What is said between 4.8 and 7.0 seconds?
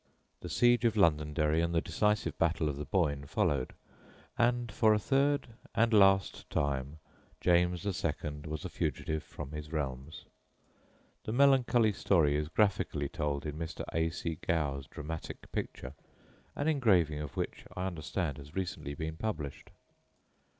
a third and last time